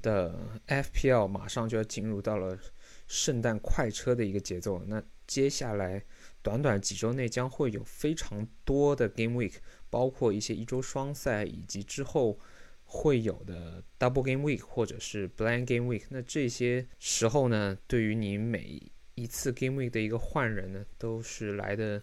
[0.00, 2.58] 的 FPL 马上就要进入到了
[3.06, 4.82] 圣诞快车的一个节奏。
[4.86, 6.04] 那接下来
[6.42, 9.54] 短短几周内将会有非常多的 Game Week，
[9.90, 12.38] 包括一些一周双赛，以及之后
[12.84, 16.04] 会有的 Double Game Week 或者是 Blank Game Week。
[16.08, 18.82] 那这些时候呢，对于你每
[19.14, 22.00] 一次 Game Week 的一个换人呢，都是来的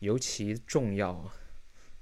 [0.00, 1.34] 尤其重要啊。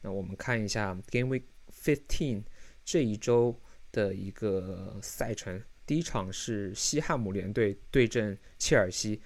[0.01, 2.43] 那我们看一下 Game Week Fifteen
[2.85, 3.61] 这一周
[3.95, 5.63] 的一个赛程。
[5.87, 9.21] 第一场是西汉姆联队对阵切尔西，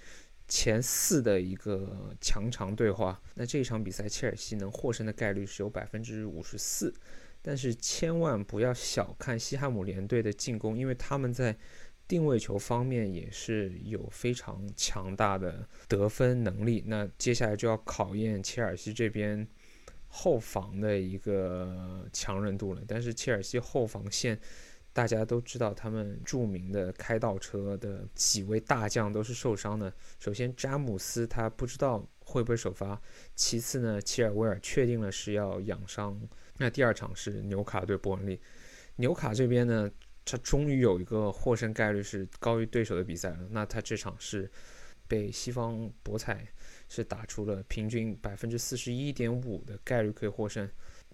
[0.46, 3.18] 前四的一个强强对话。
[3.34, 6.92] 那这一场比赛，切尔西能获胜的概率是有百分之五十四。
[7.40, 11.56] 但是千万不要小看西汉姆联队的进攻，因为他们在
[12.06, 16.82] 定位球方面也是有非常强大的得分能力。
[16.86, 19.48] 那接下来就要考验切尔西这边。
[20.08, 24.38] 后防的一个强韧度了，但是切尔西后防线
[24.92, 29.92] 大家都知道，他们著名的开倒车的几位大将都是受伤的。
[30.18, 33.00] 首先，詹姆斯他不知道会不会首发；
[33.36, 36.20] 其次呢，切尔维尔确定了是要养伤。
[36.56, 38.40] 那第二场是纽卡对伯恩利，
[38.96, 39.88] 纽卡这边呢，
[40.24, 43.46] 他终于有一个获胜概率是高于对手的比赛了。
[43.50, 44.50] 那他这场是
[45.08, 46.46] 被西方博彩。
[46.90, 50.66] 是打出了平均百分之四十一点五的概率可以获胜。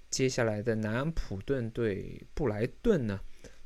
[0.08, 3.18] 接下来的南安普顿对布莱顿呢，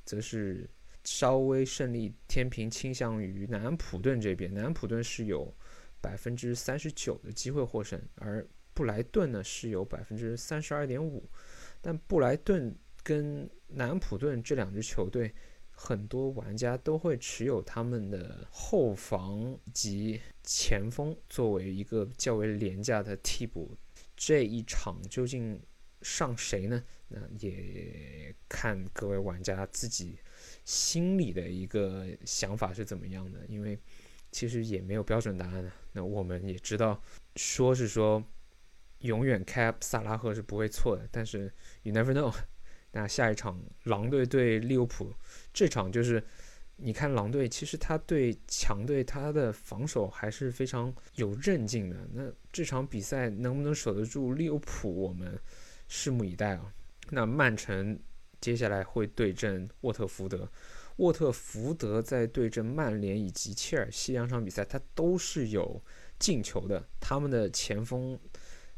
[0.06, 0.67] 则是
[1.05, 4.51] 稍微胜利天平倾向于南安普顿这边。
[4.55, 5.55] 南安普顿是有
[6.01, 11.29] 百分之三十九的机会获胜，而布莱顿呢是有百分之三十二点五。
[11.83, 15.31] 但布莱顿跟南安普顿这两支球队。
[15.81, 23.77] 很多玩家都会持有他们的后防及前锋作为一个较为廉价的替补。
[24.17, 25.62] 这一场究竟
[26.03, 26.83] 上谁呢？
[27.06, 30.19] 那也看各位玩家自己
[30.65, 33.47] 心里的一个想法是怎么样的。
[33.49, 33.79] 因为
[34.33, 35.71] 其实也没有标准答案。
[35.93, 37.00] 那我们也知道，
[37.37, 38.22] 说是说
[38.99, 42.34] 永远开萨拉赫是不会错的，但是 you never know。
[42.93, 45.12] 那下一场狼队对利物浦，
[45.53, 46.22] 这场就是
[46.76, 51.97] 你看狼队，其实他对强队他的防守还是非常有韧劲的。
[52.12, 55.38] 那这场比赛能不能守得住利物浦，我们
[55.91, 56.72] 拭目以待啊。
[57.10, 57.99] 那曼城
[58.41, 60.50] 接下来会对阵沃特福德，
[60.97, 65.82] 沃特福德在对阵曼联以及切尔西两场比赛，他都是有
[66.19, 66.87] 进球的。
[67.00, 68.19] 他们的前锋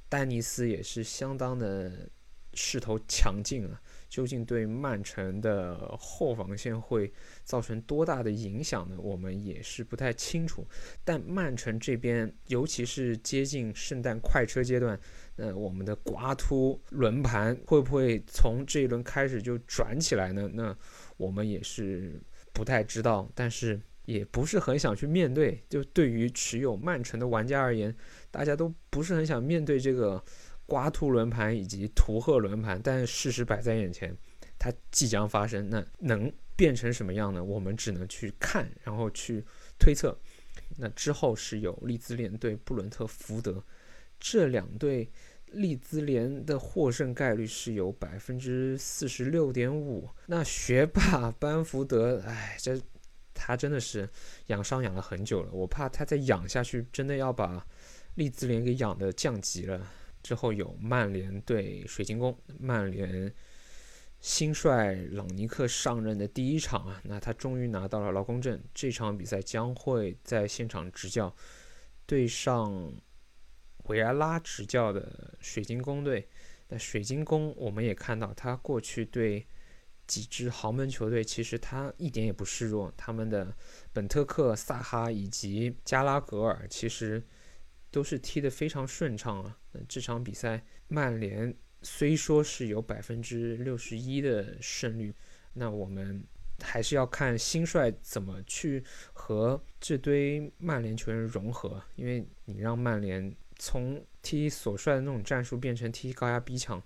[0.08, 2.08] 丹尼斯也是相当的
[2.54, 3.80] 势头强劲啊。
[4.08, 7.12] 究竟对曼城的后防线会
[7.44, 8.96] 造成多大的影响呢？
[8.98, 10.66] 我们也是不太清楚。
[11.04, 14.98] 但曼城这边，尤其是接近圣诞快车阶段，
[15.36, 20.50] 那我们的刮秃轮盘会不会从这一轮开始就转起来呢？
[20.54, 20.76] 那
[21.16, 22.20] 我们也是
[22.52, 25.62] 不太知道，但是也不是很想去面对。
[25.68, 27.94] 就对于持有曼城的玩家而言，
[28.28, 30.20] 大家都不是很想面对这个。
[30.70, 34.16] 刮秃轮盘以及图赫轮盘，但事实摆在眼前，
[34.56, 35.68] 它即将发生。
[35.68, 37.42] 那能变成什么样呢？
[37.42, 39.44] 我们只能去看，然后去
[39.80, 40.16] 推测。
[40.76, 43.64] 那之后是有利兹联对布伦特福德，
[44.20, 45.10] 这两队
[45.46, 50.08] 利兹联的获胜概率是有百分之四十六点五。
[50.26, 52.80] 那学霸班福德，哎，这
[53.34, 54.08] 他真的是
[54.46, 57.66] 养伤养了很久了，我怕他再养下去，真的要把
[58.14, 59.84] 利兹联给养的降级了。
[60.22, 63.32] 之后有曼联对水晶宫，曼联
[64.20, 68.62] 新帅朗尼克上任的第一场啊，那他终于拿到了劳工证。
[68.74, 71.34] 这场比赛将会在现场执教，
[72.04, 72.92] 对上
[73.84, 76.28] 维埃拉执教的水晶宫队。
[76.68, 79.46] 那水晶宫我们也看到，他过去对
[80.06, 82.92] 几支豪门球队，其实他一点也不示弱。
[82.96, 83.56] 他们的
[83.92, 87.26] 本特克、萨哈以及加拉格尔，其实。
[87.90, 89.58] 都是踢得非常顺畅啊！
[89.72, 95.12] 那这场比赛，曼联虽说是有百分之六十一的胜率，
[95.54, 96.24] 那我们
[96.62, 101.82] 还是要看新帅怎么去和这堆曼联球员融合。
[101.96, 106.82] 因为你让曼联从踢所帅的那种战术变成踢高压逼抢，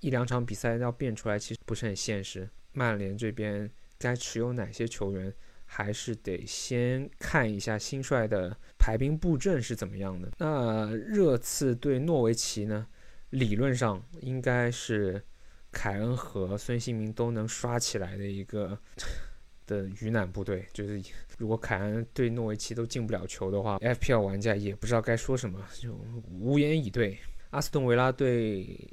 [0.00, 2.48] 一两场比赛要变出来，其实不是很现实。
[2.72, 5.32] 曼联这边该持有哪些球员？
[5.64, 10.28] 还是得先看一下新帅的排兵布阵是怎么样的。
[10.38, 12.84] 那热刺对诺维奇呢？
[13.30, 15.22] 理论上应该是
[15.70, 18.76] 凯恩和孙兴民都能刷起来的一个
[19.68, 20.66] 的鱼腩部队。
[20.72, 21.00] 就是
[21.38, 25.94] 如果凯恩对诺维奇都进不了球的话，FPL 玩家也不知道该说什么，就
[26.28, 27.16] 无言以对。
[27.50, 28.92] 阿斯顿维拉对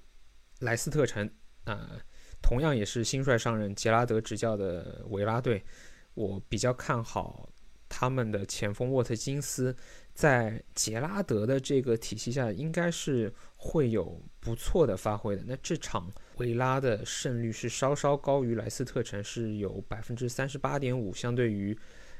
[0.59, 1.27] 莱斯特城
[1.63, 1.99] 啊，
[2.43, 5.63] 同样也是新帅上任，杰拉德执教的维拉队。
[6.13, 7.49] 我比较看好
[7.99, 9.75] 他们的前锋沃特金斯，
[10.13, 15.43] 在杰拉德的这个体系下，应该是会有不错的发挥的。
[15.45, 21.77] 那这场维拉的胜率是稍稍高于莱斯特城，是有百分之三十八点五，相对于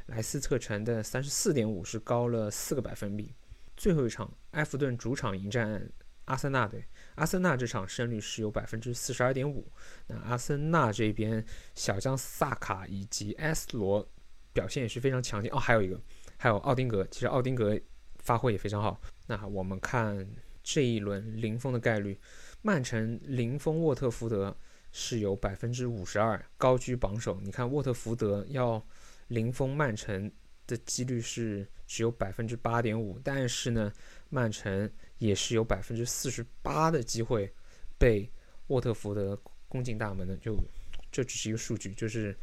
[0.08, 3.34] 莱斯特城的三十四点五是高了四个百分比。
[3.78, 5.90] 最后一场，埃弗顿主场迎战
[6.26, 6.84] 阿森纳队。
[7.16, 9.72] 阿森纳这场胜率是有百分之四十二点五。
[10.08, 14.06] 那阿森纳这边小将萨卡以及埃斯罗
[14.54, 15.58] 表现也是非常强劲哦。
[15.58, 16.00] 还有一个，
[16.38, 17.80] 还有奥丁格，其实奥丁格
[18.18, 19.00] 发挥也非常好。
[19.28, 20.28] 那我们看
[20.64, 22.20] 这一轮零封的概率，
[22.62, 24.56] 曼城零封沃特福德
[24.92, 27.40] 是有百分之五十二，高居榜首。
[27.42, 28.84] 你看沃特福德要
[29.28, 30.32] 零封曼城
[30.68, 33.92] 的几率是只有百分之八点五，但是呢，
[34.30, 34.90] 曼城。
[35.20, 37.54] 也是有百分之四十八的机会
[37.98, 38.32] 被
[38.68, 39.38] 沃特福德
[39.68, 40.56] 攻进大门的，就
[41.12, 42.36] 这只是一个数据，就是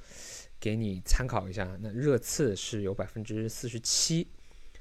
[0.58, 1.76] 给你参考一下。
[1.80, 4.28] 那热刺是有百分之四十七，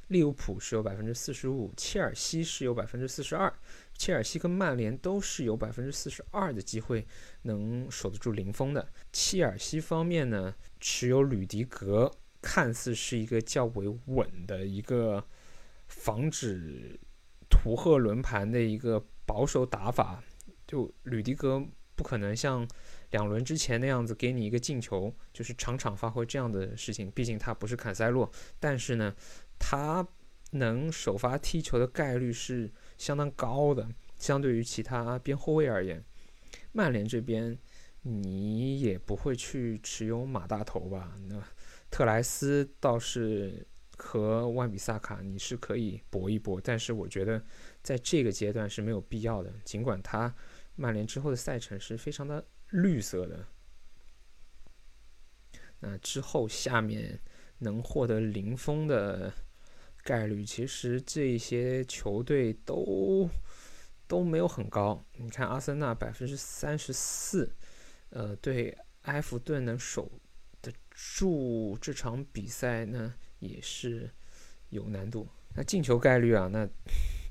[0.08, 3.54] 利物浦是有百分之四十五，切尔西是有百分之四十二，
[3.98, 7.06] 切尔西跟曼联都是有百分之四十二的机会
[7.44, 8.88] 能守得住零封的。
[9.12, 12.12] 切尔西方面呢，持有吕迪格，
[12.42, 15.26] 看似是一个较为稳的一个
[15.88, 17.00] 防止。
[17.48, 20.22] 图赫轮盘的一个保守打法，
[20.68, 21.64] 就吕迪格
[21.96, 22.68] 不可能像
[23.16, 27.10] 两轮之前那样子给你一个进球，就是场场发挥这样的事情。
[27.12, 28.30] 毕竟他不是坎塞洛，
[28.60, 29.16] 但是呢，
[29.58, 30.06] 他
[30.52, 36.04] 能首发踢球的概率是相当高的，相对于其他边后卫而言。
[36.74, 37.58] 曼联这边
[38.02, 41.16] 你也不会去持有马大头吧？
[41.30, 41.42] 那
[41.90, 43.66] 特莱斯倒是。
[43.98, 47.42] 和万比萨卡你是可以搏一搏，但是我觉得
[47.82, 49.50] 在这个阶段是没有必要的。
[49.64, 50.36] 尽管他
[50.76, 52.46] 曼联之后的赛程是非常的
[52.82, 53.48] 绿色的，
[55.80, 57.20] 那之后下面
[57.60, 59.34] 能获得零封的
[60.04, 63.30] 概率，其实这些球队都
[64.08, 65.04] 都没有很高。
[65.14, 67.56] 你看阿森纳百分之三十四，
[68.10, 70.12] 呃，对埃弗顿能守
[70.62, 73.16] 得住这场比赛呢？
[73.40, 74.10] 也是
[74.70, 75.28] 有难度。
[75.56, 76.68] 那进球概率啊，那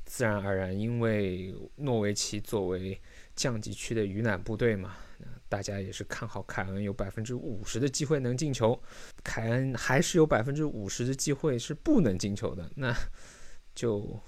[0.05, 3.01] 自然而然，因为诺维奇作为
[3.35, 4.97] 降级区的鱼腩部队嘛，
[5.55, 8.77] 大家也是看好凯恩有百分之五十的机会能进球，
[9.23, 12.93] 凯恩还是有百分之五十的机会是不能进球的，那
[13.73, 14.19] 就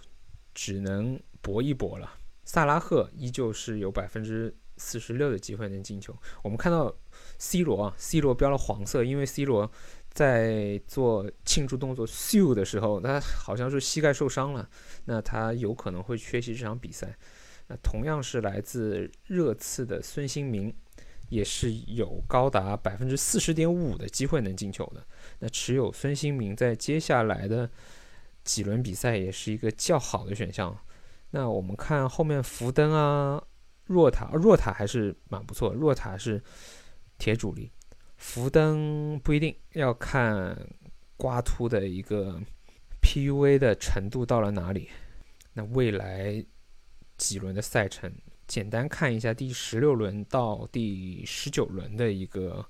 [0.55, 2.08] 只能搏一搏了。
[2.44, 6.17] 萨拉赫依旧是有百分之四十六的机会能进球。
[6.44, 6.94] 我们看到
[7.38, 9.69] C 罗啊，C 罗标了黄色，因为 C 罗。
[10.12, 14.67] 在做庆祝动作秀的时候，他好像是膝盖受伤了，
[15.05, 17.19] 那他有可能会缺席这场比赛。
[17.67, 20.75] 那同样是来自热刺的孙兴民，
[21.28, 25.06] 也是有高达百分之四十点五的机会能进球的。
[25.38, 27.70] 那持有孙兴民在接下来的
[28.44, 30.76] 几轮比赛也是一个较好的选项。
[31.31, 33.43] 那我们看后面福登啊、
[33.84, 36.43] 若塔，若塔还是蛮不错，若塔是
[37.19, 37.70] 铁主力。
[38.17, 40.56] 福登不一定要看
[41.17, 42.40] 刮秃的一个
[43.02, 44.88] PUA 的程度到了哪里。
[45.52, 46.44] 那未来
[47.19, 48.12] 几轮的赛程，
[48.46, 52.64] 简单看一下第十六轮到第十九轮的一个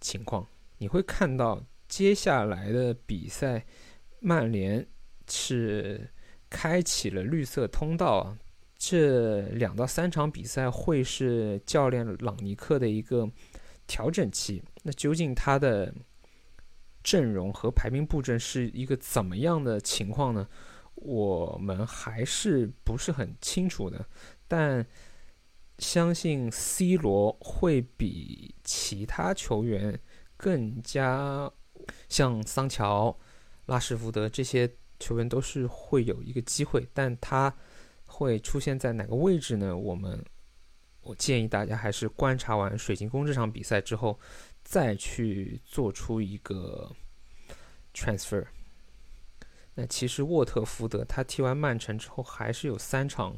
[0.00, 0.46] 情况，
[0.78, 3.64] 你会看到接下来的比赛，
[4.20, 4.86] 曼联
[5.28, 6.10] 是
[6.50, 8.36] 开启了绿色通道。
[8.76, 13.30] 这两到三场比赛会是教练朗尼克的一个。
[13.90, 15.90] 调整期，那究竟他的
[17.02, 20.46] 阵容和排兵布阵是一个怎么样的情况呢？
[20.94, 24.06] 我们还是不是很清楚的。
[24.48, 24.84] 但
[25.78, 30.00] 相信 C 罗会比其他球员
[30.36, 31.48] 更加
[32.08, 33.16] 像桑乔、
[33.66, 37.54] 拉什福德这些球员都是会有一个机会，但他
[38.06, 39.76] 会出现在哪个位置呢？
[39.76, 40.24] 我们。
[41.02, 44.18] 我建议大家还是观察完水晶宫这场比赛之后，
[44.62, 46.94] 再去做出一个
[47.94, 48.44] transfer。
[49.74, 53.34] 那其实沃特福德他踢完曼城之后，还是有三场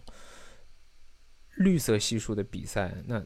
[1.61, 2.93] 绿色系数的比赛。
[3.07, 3.25] 那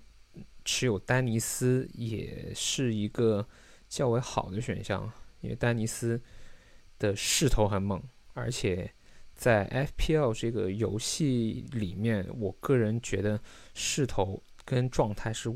[0.64, 3.48] 持有丹尼斯也是一个
[3.88, 5.10] 较为好的选项，
[5.40, 6.20] 因为丹尼斯
[6.98, 8.02] 的势头很猛，
[8.34, 8.92] 而且。
[9.36, 13.40] 在 FPL 这个游戏里面，我个人觉得
[13.74, 15.52] 势头跟状态是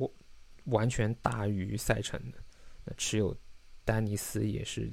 [0.65, 2.39] 完全大于赛程的。
[2.85, 3.37] 那持有
[3.85, 4.91] 丹尼斯也是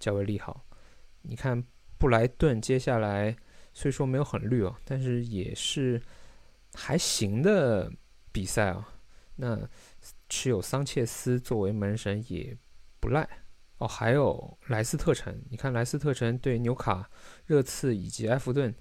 [0.00, 0.66] 较为利好。
[1.22, 1.64] 你看
[1.96, 3.36] 布莱顿接下来
[3.72, 6.02] 虽说没有很绿哦，但是也是
[6.74, 7.90] 还行的
[8.30, 8.88] 比赛啊。
[9.36, 9.68] 那
[10.28, 12.56] 持有桑切斯作为门神也
[13.00, 13.28] 不赖。
[13.78, 17.10] 哦，还有莱斯特城，你看莱斯特城对纽卡、
[17.46, 18.72] 热刺以及埃弗顿，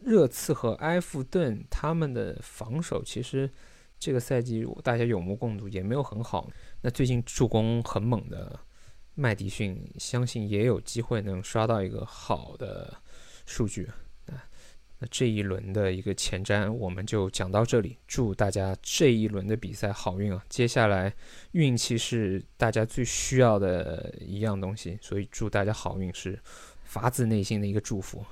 [0.00, 3.52] 热刺和埃弗顿他们的防守其实
[3.98, 6.50] 这个赛季大家有目共睹，也没有很好。
[6.80, 8.58] 那最近助攻很猛的
[9.14, 13.02] 麦迪逊，相信也有机会能刷到一个好的
[13.44, 13.90] 数据。
[14.98, 20.44] 那这一轮的一个前瞻我们就讲到这里，祝大家这一轮的比赛好运啊！
[20.48, 21.12] 接下来
[21.52, 26.38] 运气是大家最需要的一样东西，所以祝大家好运是
[26.84, 28.24] 发自内心的一个祝福。